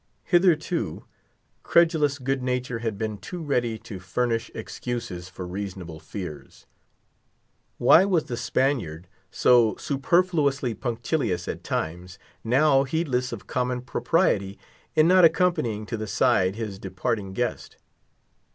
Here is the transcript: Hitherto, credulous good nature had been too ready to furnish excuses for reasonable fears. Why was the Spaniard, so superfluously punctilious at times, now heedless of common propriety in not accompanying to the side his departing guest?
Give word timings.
Hitherto, 0.23 1.05
credulous 1.61 2.17
good 2.17 2.41
nature 2.41 2.79
had 2.79 2.97
been 2.97 3.19
too 3.19 3.39
ready 3.39 3.77
to 3.77 3.99
furnish 3.99 4.49
excuses 4.55 5.29
for 5.29 5.45
reasonable 5.45 5.99
fears. 5.99 6.65
Why 7.77 8.05
was 8.05 8.23
the 8.23 8.35
Spaniard, 8.35 9.07
so 9.29 9.75
superfluously 9.75 10.73
punctilious 10.73 11.47
at 11.47 11.63
times, 11.63 12.17
now 12.43 12.83
heedless 12.83 13.31
of 13.31 13.45
common 13.45 13.83
propriety 13.83 14.57
in 14.95 15.07
not 15.07 15.23
accompanying 15.23 15.85
to 15.85 15.97
the 15.97 16.07
side 16.07 16.55
his 16.55 16.79
departing 16.79 17.33
guest? 17.33 17.77